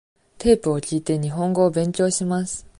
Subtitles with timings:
[0.39, 2.65] テープを聞いて、日本語を勉強します。